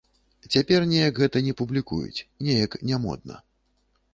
[0.53, 3.35] Цяпер неяк гэта не публікуюць, неяк нямодна.